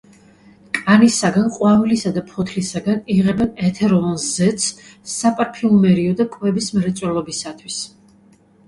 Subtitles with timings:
[0.77, 4.69] კანისაგან, ყვავილისა და ფოთლისაგან იღებენ ეთეროვან ზეთს
[5.21, 7.81] საპარფიუმერიო და კვების მრეწველობისათვის.